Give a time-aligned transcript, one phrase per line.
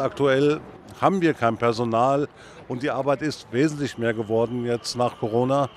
[0.00, 0.60] Aktuell
[0.98, 2.26] haben wir kein Personal
[2.68, 5.68] und die Arbeit ist wesentlich mehr geworden jetzt nach Corona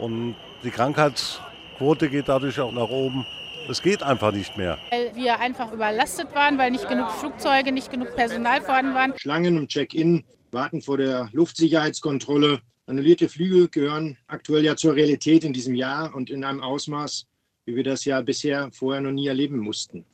[0.00, 3.24] und die Krankheitsquote geht dadurch auch nach oben.
[3.70, 4.78] Es geht einfach nicht mehr.
[4.90, 9.12] Weil wir einfach überlastet waren, weil nicht genug Flugzeuge, nicht genug Personal vorhanden waren.
[9.16, 12.60] Schlangen im Check-in, warten vor der Luftsicherheitskontrolle.
[12.86, 17.26] Annullierte Flüge gehören aktuell ja zur Realität in diesem Jahr und in einem Ausmaß,
[17.66, 20.04] wie wir das ja bisher vorher noch nie erleben mussten.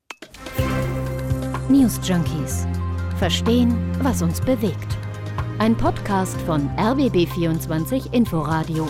[1.70, 2.66] News Junkies.
[3.18, 4.98] Verstehen, was uns bewegt.
[5.60, 8.88] Ein Podcast von RBB24 Inforadio.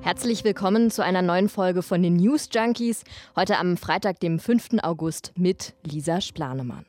[0.00, 3.04] Herzlich willkommen zu einer neuen Folge von den News Junkies.
[3.36, 4.82] Heute am Freitag, dem 5.
[4.82, 6.86] August mit Lisa Splanemann.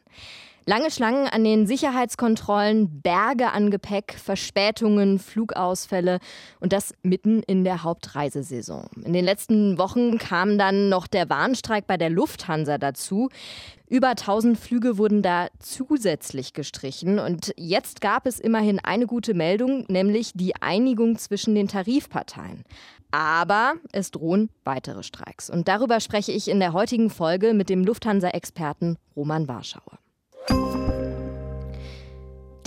[0.70, 6.20] Lange Schlangen an den Sicherheitskontrollen, Berge an Gepäck, Verspätungen, Flugausfälle
[6.60, 8.90] und das mitten in der Hauptreisesaison.
[9.06, 13.30] In den letzten Wochen kam dann noch der Warnstreik bei der Lufthansa dazu.
[13.88, 19.86] Über 1000 Flüge wurden da zusätzlich gestrichen und jetzt gab es immerhin eine gute Meldung,
[19.88, 22.66] nämlich die Einigung zwischen den Tarifparteien.
[23.12, 27.86] Aber es drohen weitere Streiks und darüber spreche ich in der heutigen Folge mit dem
[27.86, 29.98] Lufthansa-Experten Roman Warschauer.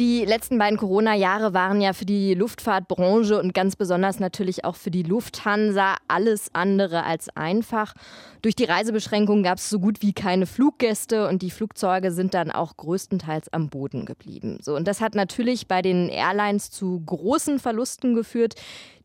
[0.01, 4.91] Die letzten beiden Corona-Jahre waren ja für die Luftfahrtbranche und ganz besonders natürlich auch für
[4.91, 7.93] die Lufthansa alles andere als einfach.
[8.41, 12.51] Durch die Reisebeschränkungen gab es so gut wie keine Fluggäste und die Flugzeuge sind dann
[12.51, 14.59] auch größtenteils am Boden geblieben.
[14.63, 18.55] So, und das hat natürlich bei den Airlines zu großen Verlusten geführt.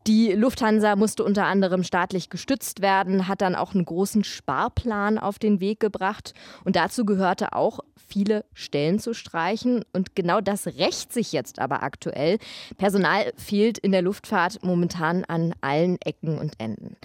[0.06, 5.40] Die Lufthansa musste unter anderem staatlich gestützt werden, hat dann auch einen großen Sparplan auf
[5.40, 6.32] den Weg gebracht.
[6.62, 9.84] Und dazu gehörte auch, viele Stellen zu streichen.
[9.92, 12.38] Und genau das rächt sich jetzt aber aktuell.
[12.78, 16.96] Personal fehlt in der Luftfahrt momentan an allen Ecken und Enden.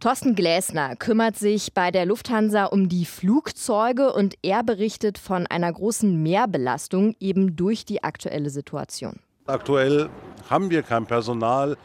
[0.00, 5.72] Thorsten Gläsner kümmert sich bei der Lufthansa um die Flugzeuge und er berichtet von einer
[5.72, 9.20] großen Mehrbelastung eben durch die aktuelle Situation.
[9.46, 10.08] Aktuell
[10.48, 11.76] haben wir kein Personal.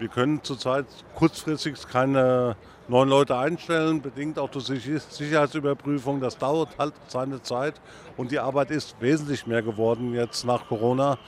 [0.00, 2.56] Wir können zurzeit kurzfristig keine
[2.88, 6.22] neuen Leute einstellen, bedingt auch durch Sicherheitsüberprüfung.
[6.22, 7.74] Das dauert halt seine Zeit
[8.16, 11.18] und die Arbeit ist wesentlich mehr geworden jetzt nach Corona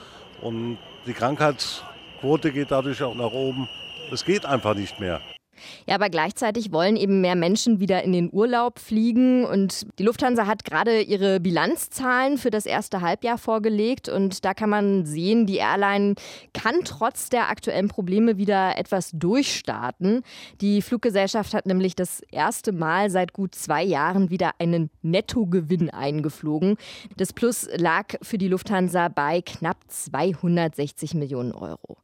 [0.41, 3.69] und die Krankheitsquote geht dadurch auch nach oben.
[4.11, 5.21] Es geht einfach nicht mehr.
[5.87, 9.45] Ja, aber gleichzeitig wollen eben mehr Menschen wieder in den Urlaub fliegen.
[9.45, 14.09] Und die Lufthansa hat gerade ihre Bilanzzahlen für das erste Halbjahr vorgelegt.
[14.09, 16.15] Und da kann man sehen, die Airline
[16.53, 20.23] kann trotz der aktuellen Probleme wieder etwas durchstarten.
[20.61, 26.77] Die Fluggesellschaft hat nämlich das erste Mal seit gut zwei Jahren wieder einen Nettogewinn eingeflogen.
[27.17, 31.97] Das Plus lag für die Lufthansa bei knapp 260 Millionen Euro.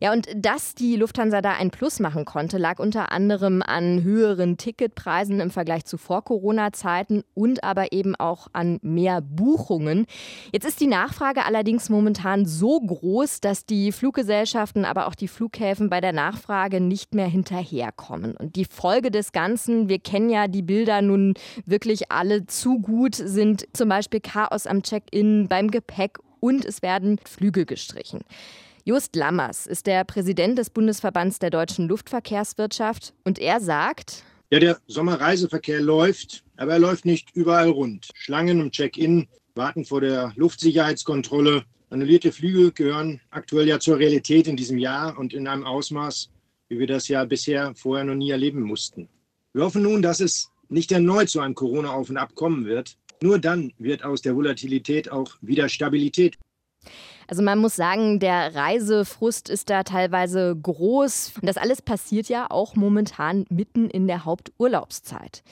[0.00, 4.56] Ja, und dass die Lufthansa da ein Plus machen konnte, lag unter anderem an höheren
[4.56, 10.06] Ticketpreisen im Vergleich zu Vor-Corona-Zeiten und aber eben auch an mehr Buchungen.
[10.52, 15.90] Jetzt ist die Nachfrage allerdings momentan so groß, dass die Fluggesellschaften, aber auch die Flughäfen
[15.90, 18.36] bei der Nachfrage nicht mehr hinterherkommen.
[18.36, 21.34] Und die Folge des Ganzen, wir kennen ja die Bilder nun
[21.64, 27.18] wirklich alle zu gut, sind zum Beispiel Chaos am Check-in, beim Gepäck und es werden
[27.24, 28.20] Flüge gestrichen.
[28.88, 34.78] Just Lammers ist der Präsident des Bundesverbands der deutschen Luftverkehrswirtschaft und er sagt, ja, der
[34.86, 38.10] Sommerreiseverkehr läuft, aber er läuft nicht überall rund.
[38.14, 39.26] Schlangen im Check-in,
[39.56, 41.64] warten vor der Luftsicherheitskontrolle.
[41.90, 46.30] Annullierte Flüge gehören aktuell ja zur Realität in diesem Jahr und in einem Ausmaß,
[46.68, 49.08] wie wir das ja bisher vorher noch nie erleben mussten.
[49.52, 52.96] Wir hoffen nun, dass es nicht erneut zu einem Corona-Auf und Ab kommen wird.
[53.20, 56.38] Nur dann wird aus der Volatilität auch wieder Stabilität.
[57.28, 61.32] Also man muss sagen, der Reisefrust ist da teilweise groß.
[61.40, 65.42] Und das alles passiert ja auch momentan mitten in der Haupturlaubszeit.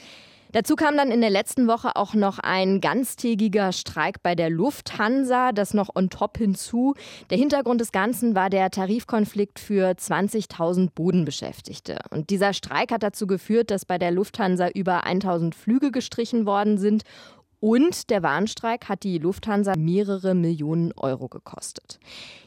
[0.55, 5.51] Dazu kam dann in der letzten Woche auch noch ein ganztägiger Streik bei der Lufthansa,
[5.51, 6.95] das noch on top hinzu.
[7.29, 11.99] Der Hintergrund des Ganzen war der Tarifkonflikt für 20.000 Bodenbeschäftigte.
[12.11, 16.79] Und dieser Streik hat dazu geführt, dass bei der Lufthansa über 1.000 Flüge gestrichen worden
[16.79, 17.03] sind
[17.65, 21.99] und der Warnstreik hat die Lufthansa mehrere Millionen Euro gekostet.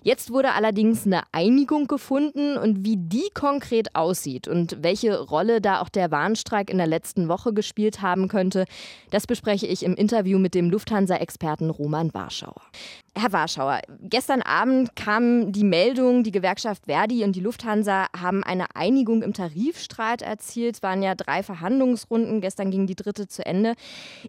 [0.03, 5.81] Jetzt wurde allerdings eine Einigung gefunden und wie die konkret aussieht und welche Rolle da
[5.81, 8.65] auch der Warnstreik in der letzten Woche gespielt haben könnte,
[9.09, 12.61] das bespreche ich im Interview mit dem Lufthansa-Experten Roman Warschauer.
[13.19, 18.75] Herr Warschauer, gestern Abend kam die Meldung, die Gewerkschaft Verdi und die Lufthansa haben eine
[18.75, 20.75] Einigung im Tarifstreit erzielt.
[20.75, 22.41] Es waren ja drei Verhandlungsrunden.
[22.41, 23.73] Gestern ging die dritte zu Ende.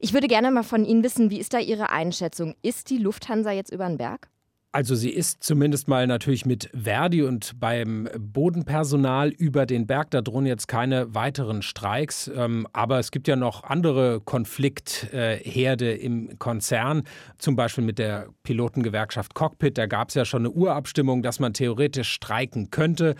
[0.00, 2.54] Ich würde gerne mal von Ihnen wissen, wie ist da Ihre Einschätzung?
[2.62, 4.28] Ist die Lufthansa jetzt über den Berg?
[4.70, 10.10] Also sie ist zumindest mal natürlich mit Verdi und beim Bodenpersonal über den Berg.
[10.10, 12.30] Da drohen jetzt keine weiteren Streiks.
[12.34, 17.04] Ähm, aber es gibt ja noch andere Konfliktherde im Konzern,
[17.38, 19.78] zum Beispiel mit der Pilotengewerkschaft Cockpit.
[19.78, 23.14] Da gab es ja schon eine Urabstimmung, dass man theoretisch streiken könnte.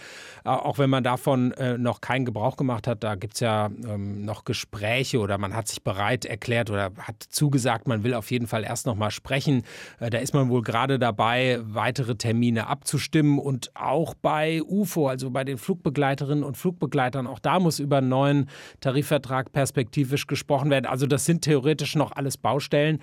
[0.45, 3.03] Äh, auch wenn man davon äh, noch keinen Gebrauch gemacht hat.
[3.03, 7.23] Da gibt es ja ähm, noch Gespräche oder man hat sich bereit erklärt oder hat
[7.23, 9.63] zugesagt, man will auf jeden Fall erst noch mal sprechen.
[9.99, 15.09] Äh, da ist man wohl gerade dabei dabei, weitere Termine abzustimmen und auch bei UFO,
[15.09, 18.49] also bei den Flugbegleiterinnen und Flugbegleitern, auch da muss über einen neuen
[18.81, 20.87] Tarifvertrag perspektivisch gesprochen werden.
[20.87, 23.01] Also das sind theoretisch noch alles Baustellen.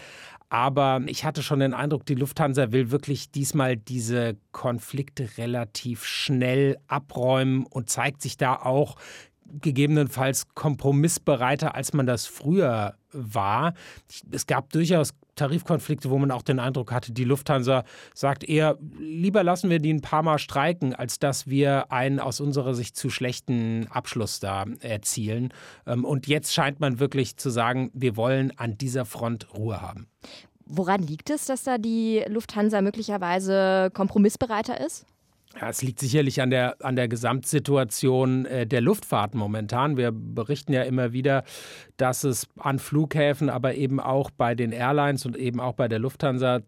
[0.49, 6.77] Aber ich hatte schon den Eindruck, die Lufthansa will wirklich diesmal diese Konflikte relativ schnell
[6.87, 8.95] abräumen und zeigt sich da auch
[9.45, 13.73] gegebenenfalls kompromissbereiter, als man das früher war.
[14.31, 17.83] Es gab durchaus Tarifkonflikte, wo man auch den Eindruck hatte, die Lufthansa
[18.13, 22.39] sagt eher, lieber lassen wir die ein paar Mal streiken, als dass wir einen aus
[22.39, 25.53] unserer Sicht zu schlechten Abschluss da erzielen.
[25.85, 30.07] Ähm, und jetzt scheint man wirklich zu sagen, wir wollen an dieser Front Ruhe haben.
[30.65, 35.05] Woran liegt es, dass da die Lufthansa möglicherweise kompromissbereiter ist?
[35.59, 39.95] Ja, es liegt sicherlich an der, an der Gesamtsituation äh, der Luftfahrt momentan.
[39.95, 41.43] Wir berichten ja immer wieder,
[41.95, 45.99] dass es an Flughäfen, aber eben auch bei den Airlines und eben auch bei der
[45.99, 46.59] Lufthansa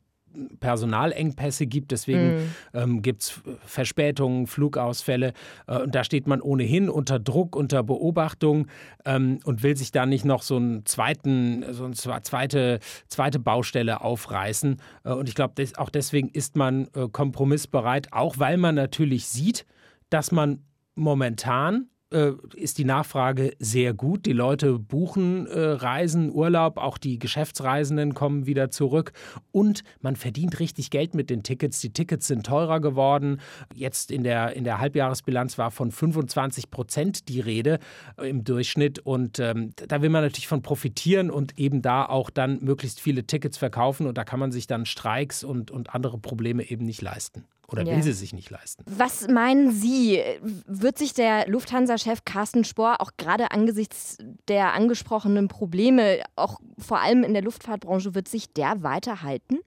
[0.59, 1.91] Personalengpässe gibt.
[1.91, 2.41] Deswegen mhm.
[2.73, 5.33] ähm, gibt es Verspätungen, Flugausfälle.
[5.67, 8.67] Äh, und da steht man ohnehin unter Druck, unter Beobachtung
[9.05, 14.01] ähm, und will sich da nicht noch so einen zweiten, so eine zweite, zweite Baustelle
[14.01, 14.77] aufreißen.
[15.03, 19.65] Äh, und ich glaube, auch deswegen ist man äh, kompromissbereit, auch weil man natürlich sieht,
[20.09, 20.63] dass man
[20.95, 24.25] momentan äh, ist die Nachfrage sehr gut.
[24.25, 29.11] Die Leute buchen äh, Reisen, Urlaub, auch die Geschäftsreisenden kommen wieder zurück
[29.51, 31.81] und man verdient richtig Geld mit den Tickets.
[31.81, 33.41] Die Tickets sind teurer geworden.
[33.73, 37.79] Jetzt in der, in der Halbjahresbilanz war von 25 Prozent die Rede
[38.17, 42.29] äh, im Durchschnitt und ähm, da will man natürlich von profitieren und eben da auch
[42.29, 46.17] dann möglichst viele Tickets verkaufen und da kann man sich dann Streiks und, und andere
[46.17, 47.45] Probleme eben nicht leisten.
[47.69, 47.95] Oder ja.
[47.95, 48.83] will sie sich nicht leisten?
[48.87, 50.21] Was meinen Sie?
[50.67, 54.17] Wird sich der Lufthansa-Chef Carsten Spohr auch gerade angesichts
[54.47, 59.59] der angesprochenen Probleme, auch vor allem in der Luftfahrtbranche, wird sich der weiterhalten?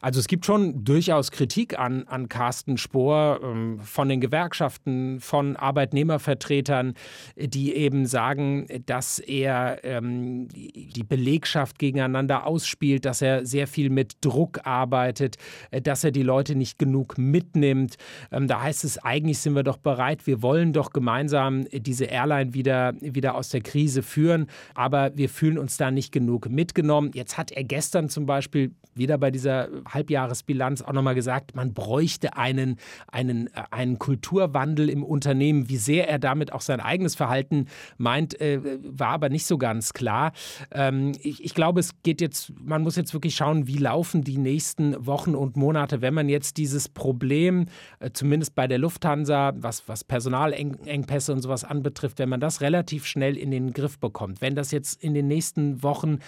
[0.00, 5.56] Also es gibt schon durchaus Kritik an, an Carsten Spohr ähm, von den Gewerkschaften, von
[5.56, 6.94] Arbeitnehmervertretern,
[7.36, 14.16] die eben sagen, dass er ähm, die Belegschaft gegeneinander ausspielt, dass er sehr viel mit
[14.20, 15.36] Druck arbeitet,
[15.70, 17.96] äh, dass er die Leute nicht genug mitnimmt.
[18.30, 22.54] Ähm, da heißt es, eigentlich sind wir doch bereit, wir wollen doch gemeinsam diese Airline
[22.54, 27.10] wieder, wieder aus der Krise führen, aber wir fühlen uns da nicht genug mitgenommen.
[27.14, 32.36] Jetzt hat er gestern zum Beispiel wieder bei dieser Halbjahresbilanz auch nochmal gesagt, man bräuchte
[32.36, 32.76] einen,
[33.10, 35.68] einen, äh, einen Kulturwandel im Unternehmen.
[35.68, 37.66] Wie sehr er damit auch sein eigenes Verhalten
[37.96, 40.32] meint, äh, war aber nicht so ganz klar.
[40.70, 44.38] Ähm, ich, ich glaube, es geht jetzt, man muss jetzt wirklich schauen, wie laufen die
[44.38, 47.66] nächsten Wochen und Monate, wenn man jetzt dieses Problem,
[48.00, 53.06] äh, zumindest bei der Lufthansa, was, was Personalengpässe und sowas anbetrifft, wenn man das relativ
[53.06, 54.40] schnell in den Griff bekommt.
[54.40, 56.18] Wenn das jetzt in den nächsten Wochen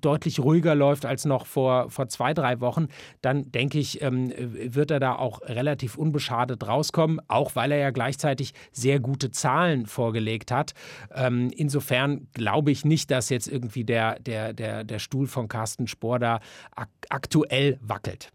[0.00, 2.88] deutlich ruhiger läuft als noch vor, vor zwei, drei Wochen, Wochen,
[3.20, 7.90] dann denke ich, ähm, wird er da auch relativ unbeschadet rauskommen, auch weil er ja
[7.90, 10.72] gleichzeitig sehr gute Zahlen vorgelegt hat.
[11.14, 15.86] Ähm, insofern glaube ich nicht, dass jetzt irgendwie der, der, der, der Stuhl von Carsten
[15.86, 16.40] Spohr da
[16.74, 18.30] ak aktuell wackelt.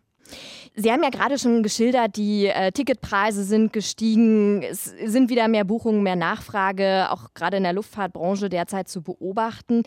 [0.76, 5.64] Sie haben ja gerade schon geschildert, die äh, Ticketpreise sind gestiegen, es sind wieder mehr
[5.64, 9.84] Buchungen, mehr Nachfrage, auch gerade in der Luftfahrtbranche derzeit zu beobachten.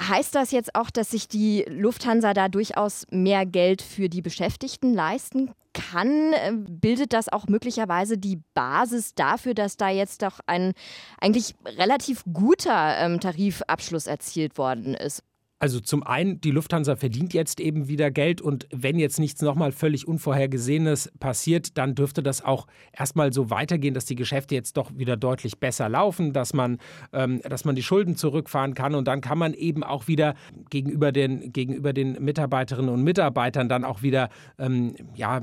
[0.00, 4.94] Heißt das jetzt auch, dass sich die Lufthansa da durchaus mehr Geld für die Beschäftigten
[4.94, 6.32] leisten kann?
[6.32, 10.72] Äh, bildet das auch möglicherweise die Basis dafür, dass da jetzt doch ein
[11.20, 15.24] eigentlich relativ guter ähm, Tarifabschluss erzielt worden ist?
[15.60, 19.72] Also zum einen, die Lufthansa verdient jetzt eben wieder Geld und wenn jetzt nichts nochmal
[19.72, 24.92] völlig Unvorhergesehenes passiert, dann dürfte das auch erstmal so weitergehen, dass die Geschäfte jetzt doch
[24.96, 26.78] wieder deutlich besser laufen, dass man,
[27.12, 30.34] ähm, dass man die Schulden zurückfahren kann und dann kann man eben auch wieder
[30.70, 35.42] gegenüber den, gegenüber den Mitarbeiterinnen und Mitarbeitern dann auch wieder ähm, ja,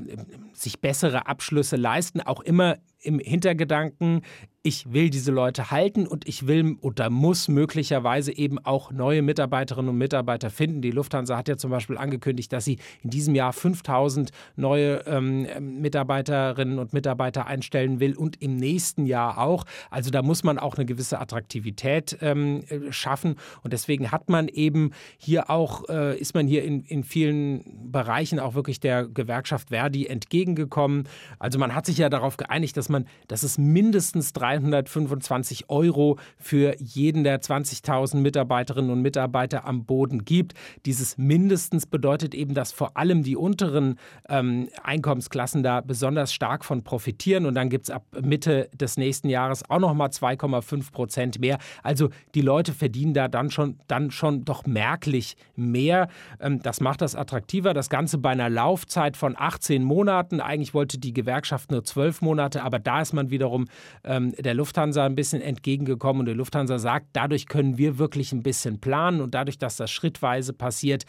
[0.54, 4.22] sich bessere Abschlüsse leisten, auch immer im Hintergedanken,
[4.66, 9.90] ich will diese Leute halten und ich will oder muss möglicherweise eben auch neue Mitarbeiterinnen
[9.90, 10.82] und Mitarbeiter finden.
[10.82, 15.46] Die Lufthansa hat ja zum Beispiel angekündigt, dass sie in diesem Jahr 5000 neue ähm,
[15.80, 19.66] Mitarbeiterinnen und Mitarbeiter einstellen will und im nächsten Jahr auch.
[19.88, 24.90] Also da muss man auch eine gewisse Attraktivität ähm, schaffen und deswegen hat man eben
[25.16, 30.06] hier auch, äh, ist man hier in, in vielen Bereichen auch wirklich der Gewerkschaft Verdi
[30.06, 31.04] entgegengekommen.
[31.38, 32.95] Also man hat sich ja darauf geeinigt, dass man,
[33.28, 40.24] dass es mindestens drei 325 Euro für jeden der 20.000 Mitarbeiterinnen und Mitarbeiter am Boden
[40.24, 40.54] gibt.
[40.84, 43.96] Dieses mindestens bedeutet eben, dass vor allem die unteren
[44.28, 47.46] ähm, Einkommensklassen da besonders stark von profitieren.
[47.46, 51.58] Und dann gibt es ab Mitte des nächsten Jahres auch nochmal 2,5 Prozent mehr.
[51.82, 56.08] Also die Leute verdienen da dann schon, dann schon doch merklich mehr.
[56.40, 57.74] Ähm, das macht das attraktiver.
[57.74, 60.40] Das Ganze bei einer Laufzeit von 18 Monaten.
[60.40, 63.66] Eigentlich wollte die Gewerkschaft nur 12 Monate, aber da ist man wiederum
[64.04, 68.42] ähm, der Lufthansa ein bisschen entgegengekommen und die Lufthansa sagt, dadurch können wir wirklich ein
[68.42, 71.04] bisschen planen und dadurch, dass das schrittweise passiert,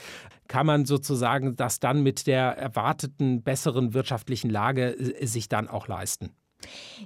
[0.47, 5.87] kann man sozusagen das dann mit der erwarteten besseren wirtschaftlichen Lage äh, sich dann auch
[5.87, 6.31] leisten.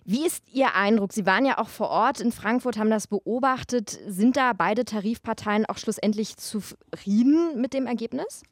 [0.06, 1.12] Wie ist Ihr Eindruck?
[1.12, 4.00] Sie waren ja auch vor Ort in Frankfurt, haben das beobachtet.
[4.08, 8.44] Sind da beide Tarifparteien auch schlussendlich zufrieden mit dem Ergebnis?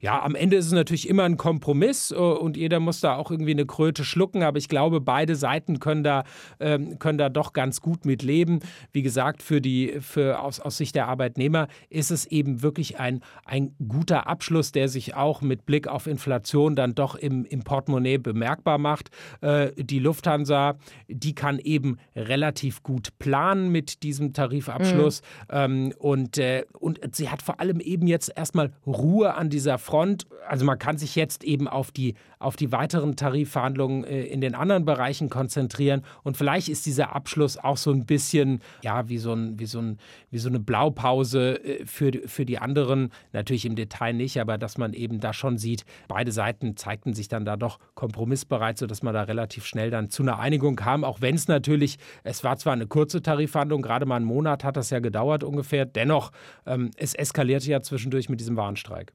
[0.00, 3.30] Ja, am Ende ist es natürlich immer ein Kompromiss äh, und jeder muss da auch
[3.30, 6.24] irgendwie eine Kröte schlucken, aber ich glaube, beide Seiten können da,
[6.60, 8.60] ähm, können da doch ganz gut mit leben.
[8.92, 13.20] Wie gesagt, für die, für, aus, aus Sicht der Arbeitnehmer ist es eben wirklich ein,
[13.44, 18.18] ein guter Abschluss, der sich auch mit Blick auf Inflation dann doch im, im Portemonnaie
[18.18, 19.10] bemerkbar macht.
[19.40, 20.76] Äh, die Lufthansa,
[21.08, 25.48] die kann eben relativ gut planen mit diesem Tarifabschluss mhm.
[25.50, 30.26] ähm, und, äh, und sie hat vor allem eben jetzt erstmal Ruhe an dieser Front.
[30.46, 34.54] Also man kann sich jetzt eben auf die, auf die weiteren Tarifverhandlungen äh, in den
[34.54, 36.02] anderen Bereichen konzentrieren.
[36.22, 39.78] Und vielleicht ist dieser Abschluss auch so ein bisschen, ja, wie so, ein, wie so,
[39.78, 39.98] ein,
[40.30, 43.10] wie so eine Blaupause äh, für, für die anderen.
[43.32, 47.28] Natürlich im Detail nicht, aber dass man eben da schon sieht, beide Seiten zeigten sich
[47.28, 51.04] dann da doch kompromissbereit, sodass man da relativ schnell dann zu einer Einigung kam.
[51.04, 54.76] Auch wenn es natürlich, es war zwar eine kurze Tarifverhandlung, gerade mal einen Monat hat
[54.76, 55.86] das ja gedauert ungefähr.
[55.86, 56.32] Dennoch,
[56.66, 59.14] ähm, es eskalierte ja zwischendurch mit diesem Warnstreik.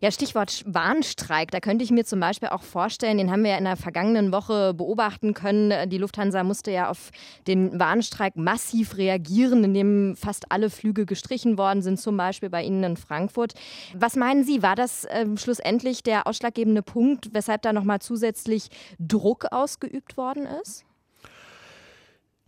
[0.00, 1.50] Ja, Stichwort Warnstreik.
[1.50, 4.32] Da könnte ich mir zum Beispiel auch vorstellen, den haben wir ja in der vergangenen
[4.32, 5.90] Woche beobachten können.
[5.90, 7.10] Die Lufthansa musste ja auf
[7.46, 12.82] den Warnstreik massiv reagieren, indem fast alle Flüge gestrichen worden sind, zum Beispiel bei Ihnen
[12.82, 13.52] in Frankfurt.
[13.94, 19.46] Was meinen Sie, war das äh, schlussendlich der ausschlaggebende Punkt, weshalb da nochmal zusätzlich Druck
[19.50, 20.87] ausgeübt worden ist?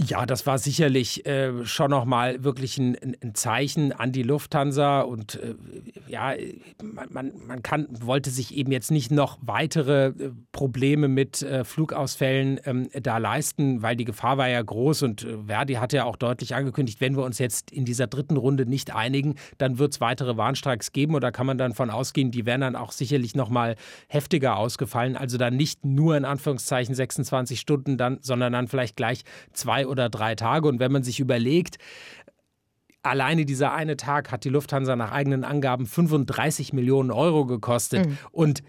[0.07, 5.35] Ja, das war sicherlich äh, schon nochmal wirklich ein, ein, Zeichen an die Lufthansa und
[5.35, 5.55] äh,
[6.09, 6.33] ja,
[6.83, 12.61] man, man kann, wollte sich eben jetzt nicht noch weitere äh, Probleme mit äh, Flugausfällen
[12.65, 16.17] ähm, da leisten, weil die Gefahr war ja groß und äh, Verdi hat ja auch
[16.17, 20.01] deutlich angekündigt, wenn wir uns jetzt in dieser dritten Runde nicht einigen, dann wird es
[20.01, 23.35] weitere Warnstreiks geben und da kann man dann von ausgehen, die wären dann auch sicherlich
[23.35, 23.77] nochmal
[24.09, 29.25] heftiger ausgefallen, also dann nicht nur in Anführungszeichen 26 Stunden dann, sondern dann vielleicht gleich
[29.53, 30.69] zwei oder drei Tage.
[30.69, 31.77] Und wenn man sich überlegt,
[33.03, 38.07] alleine dieser eine Tag hat die Lufthansa nach eigenen Angaben 35 Millionen Euro gekostet.
[38.07, 38.19] Mhm.
[38.33, 38.63] Und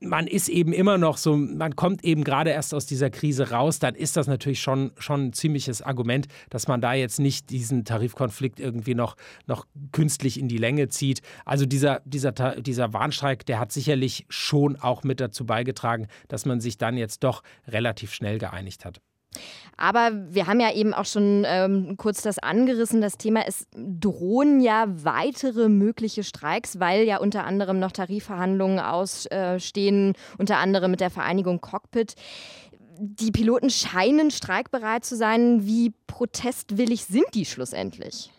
[0.00, 3.78] man ist eben immer noch so, man kommt eben gerade erst aus dieser Krise raus,
[3.78, 7.84] dann ist das natürlich schon, schon ein ziemliches Argument, dass man da jetzt nicht diesen
[7.84, 11.20] Tarifkonflikt irgendwie noch, noch künstlich in die Länge zieht.
[11.44, 16.60] Also dieser, dieser, dieser Warnstreik, der hat sicherlich schon auch mit dazu beigetragen, dass man
[16.60, 19.00] sich dann jetzt doch relativ schnell geeinigt hat.
[19.76, 24.60] Aber wir haben ja eben auch schon ähm, kurz das angerissen, das Thema, es drohen
[24.60, 31.10] ja weitere mögliche Streiks, weil ja unter anderem noch Tarifverhandlungen ausstehen, unter anderem mit der
[31.10, 32.14] Vereinigung Cockpit.
[32.98, 35.64] Die Piloten scheinen streikbereit zu sein.
[35.64, 38.32] Wie protestwillig sind die schlussendlich?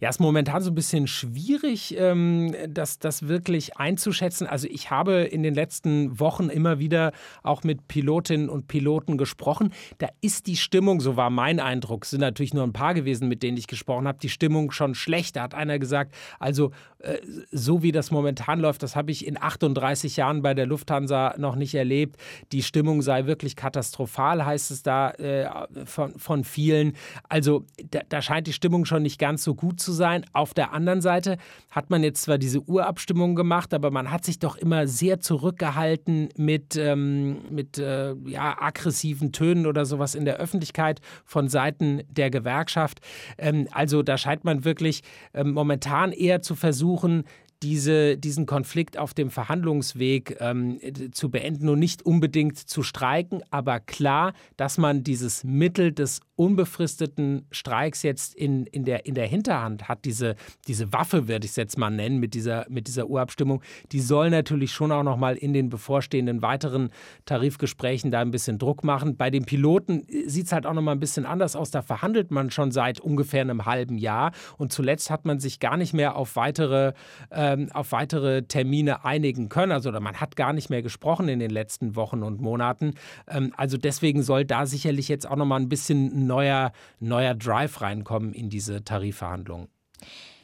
[0.00, 4.46] Ja, ist momentan so ein bisschen schwierig, ähm, das, das wirklich einzuschätzen.
[4.46, 9.72] Also ich habe in den letzten Wochen immer wieder auch mit Pilotinnen und Piloten gesprochen.
[9.98, 13.42] Da ist die Stimmung, so war mein Eindruck, sind natürlich nur ein paar gewesen, mit
[13.42, 15.36] denen ich gesprochen habe, die Stimmung schon schlecht.
[15.36, 17.18] Da hat einer gesagt, also äh,
[17.50, 21.56] so wie das momentan läuft, das habe ich in 38 Jahren bei der Lufthansa noch
[21.56, 22.16] nicht erlebt.
[22.52, 25.48] Die Stimmung sei wirklich katastrophal, heißt es da äh,
[25.84, 26.94] von, von vielen.
[27.28, 30.24] Also da, da scheint die Stimmung schon nicht ganz so gut zu zu sein.
[30.32, 31.36] Auf der anderen Seite
[31.70, 36.28] hat man jetzt zwar diese Urabstimmung gemacht, aber man hat sich doch immer sehr zurückgehalten
[36.36, 42.30] mit, ähm, mit äh, ja, aggressiven Tönen oder sowas in der Öffentlichkeit von Seiten der
[42.30, 43.00] Gewerkschaft.
[43.36, 45.02] Ähm, also da scheint man wirklich
[45.34, 47.24] ähm, momentan eher zu versuchen,
[47.62, 50.80] diese, diesen Konflikt auf dem Verhandlungsweg ähm,
[51.12, 57.44] zu beenden und nicht unbedingt zu streiken, aber klar, dass man dieses Mittel des unbefristeten
[57.50, 61.56] Streiks jetzt in, in, der, in der Hinterhand hat, diese, diese Waffe, werde ich es
[61.56, 65.36] jetzt mal nennen, mit dieser, mit dieser Urabstimmung, die soll natürlich schon auch noch mal
[65.36, 66.92] in den bevorstehenden weiteren
[67.26, 69.18] Tarifgesprächen da ein bisschen Druck machen.
[69.18, 71.70] Bei den Piloten sieht es halt auch noch mal ein bisschen anders aus.
[71.70, 75.76] Da verhandelt man schon seit ungefähr einem halben Jahr und zuletzt hat man sich gar
[75.76, 76.94] nicht mehr auf weitere,
[77.30, 79.72] ähm, auf weitere Termine einigen können.
[79.72, 82.94] Also man hat gar nicht mehr gesprochen in den letzten Wochen und Monaten.
[83.28, 87.80] Ähm, also deswegen soll da sicherlich jetzt auch noch mal ein bisschen neuer, neuer Drive
[87.80, 89.68] reinkommen in diese Tarifverhandlungen.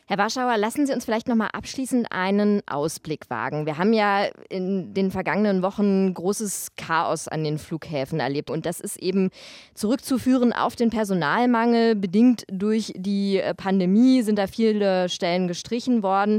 [0.08, 3.66] Herr Warschauer, lassen Sie uns vielleicht noch mal abschließend einen Ausblick wagen.
[3.66, 8.78] Wir haben ja in den vergangenen Wochen großes Chaos an den Flughäfen erlebt und das
[8.78, 9.30] ist eben
[9.75, 11.96] zurückzuführen auf den Personalmangel.
[11.96, 16.38] Bedingt durch die Pandemie sind da viele Stellen gestrichen worden.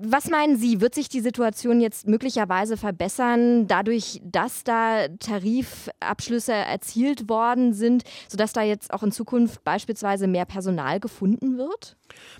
[0.00, 7.28] Was meinen Sie, wird sich die Situation jetzt möglicherweise verbessern, dadurch, dass da Tarifabschlüsse erzielt
[7.28, 11.96] worden sind, sodass da jetzt auch in Zukunft beispielsweise mehr Personal gefunden wird?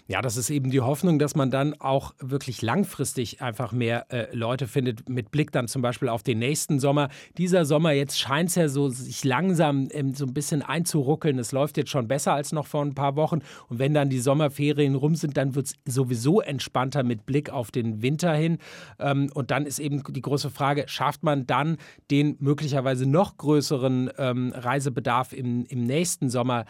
[0.08, 4.34] Ja, das ist eben die Hoffnung, dass man dann auch wirklich langfristig einfach mehr äh,
[4.34, 7.08] Leute findet, mit Blick dann zum Beispiel auf den nächsten Sommer.
[7.38, 11.38] Dieser Sommer, jetzt scheint es ja so sich langsam ähm, so ein bisschen einzuruckeln.
[11.38, 13.40] Es läuft jetzt schon besser als noch vor ein paar Wochen.
[13.68, 17.70] Und wenn dann die Sommerferien rum sind, dann wird es sowieso entspannter mit Blick auf
[17.70, 18.58] den Winter hin.
[18.98, 21.76] Ähm, und dann ist eben die große Frage, schafft man dann
[22.10, 26.64] den möglicherweise noch größeren ähm, Reisebedarf im, im nächsten Sommer,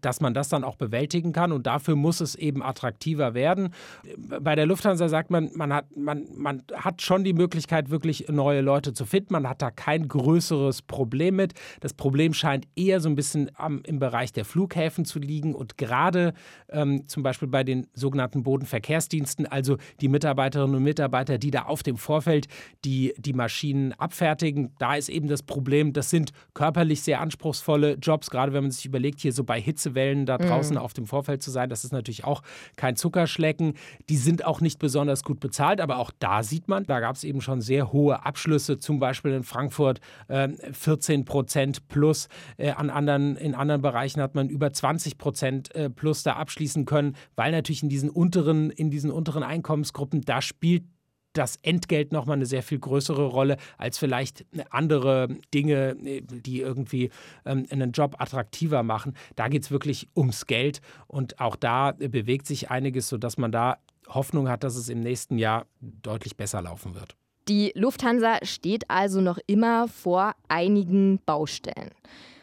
[0.00, 1.52] dass man das dann auch bewältigen kann?
[1.52, 3.70] Und dafür muss es eben attraktiver werden.
[4.16, 8.60] Bei der Lufthansa sagt man, man hat, man, man hat schon die Möglichkeit, wirklich neue
[8.60, 9.32] Leute zu finden.
[9.32, 11.54] Man hat da kein größeres Problem mit.
[11.80, 15.76] Das Problem scheint eher so ein bisschen am, im Bereich der Flughäfen zu liegen und
[15.76, 16.32] gerade
[16.70, 21.82] ähm, zum Beispiel bei den sogenannten Bodenverkehrsdiensten, also die Mitarbeiterinnen und Mitarbeiter, die da auf
[21.82, 22.46] dem Vorfeld
[22.84, 28.30] die, die Maschinen abfertigen, da ist eben das Problem, das sind körperlich sehr anspruchsvolle Jobs,
[28.30, 30.82] gerade wenn man sich überlegt, hier so bei Hitzewellen da draußen mhm.
[30.82, 32.42] auf dem Vorfeld zu sein, das ist natürlich natürlich auch
[32.78, 33.74] kein Zuckerschlecken.
[34.08, 37.24] Die sind auch nicht besonders gut bezahlt, aber auch da sieht man, da gab es
[37.24, 42.28] eben schon sehr hohe Abschlüsse, zum Beispiel in Frankfurt äh, 14 Prozent plus.
[42.56, 46.86] Äh, an anderen, in anderen Bereichen hat man über 20 Prozent äh, plus da abschließen
[46.86, 50.84] können, weil natürlich in diesen unteren, in diesen unteren Einkommensgruppen, da spielt
[51.32, 57.10] das Entgelt nochmal eine sehr viel größere Rolle als vielleicht andere Dinge, die irgendwie
[57.44, 59.14] ähm, einen Job attraktiver machen.
[59.36, 63.78] Da geht es wirklich ums Geld und auch da bewegt sich einiges, sodass man da
[64.08, 67.16] Hoffnung hat, dass es im nächsten Jahr deutlich besser laufen wird.
[67.48, 71.90] Die Lufthansa steht also noch immer vor einigen Baustellen.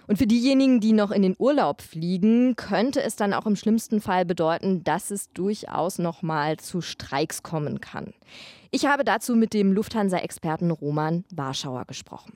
[0.07, 4.01] Und für diejenigen, die noch in den Urlaub fliegen, könnte es dann auch im schlimmsten
[4.01, 8.13] Fall bedeuten, dass es durchaus noch mal zu Streiks kommen kann.
[8.71, 12.33] Ich habe dazu mit dem Lufthansa-Experten Roman Warschauer gesprochen.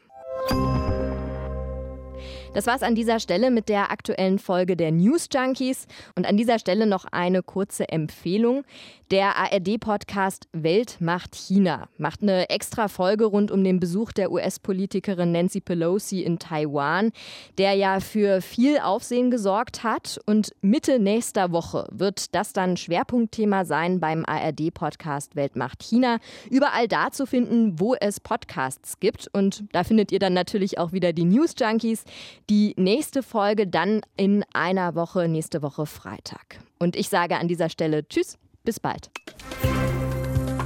[2.54, 5.86] Das war es an dieser Stelle mit der aktuellen Folge der News Junkies.
[6.16, 8.64] Und an dieser Stelle noch eine kurze Empfehlung.
[9.12, 15.32] Der ARD-Podcast Welt macht China macht eine extra Folge rund um den Besuch der US-Politikerin
[15.32, 17.12] Nancy Pelosi in Taiwan,
[17.58, 20.20] der ja für viel Aufsehen gesorgt hat.
[20.28, 26.20] Und Mitte nächster Woche wird das dann Schwerpunktthema sein beim ARD-Podcast Welt macht China.
[26.52, 29.28] Überall da zu finden, wo es Podcasts gibt.
[29.34, 32.04] Und da findet ihr dann natürlich auch wieder die News Junkies.
[32.50, 36.60] Die nächste Folge dann in einer Woche, nächste Woche Freitag.
[36.80, 39.12] Und ich sage an dieser Stelle Tschüss, bis bald.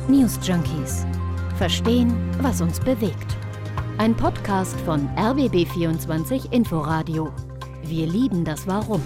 [0.08, 1.06] News Junkies.
[1.58, 3.36] Verstehen, was uns bewegt.
[3.98, 7.34] Ein Podcast von RBB24 Inforadio.
[7.84, 9.02] Wir lieben das Warum.